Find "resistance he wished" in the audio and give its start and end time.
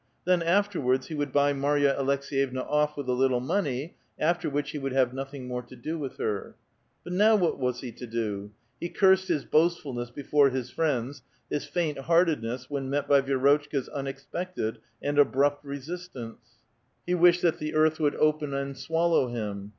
15.63-17.43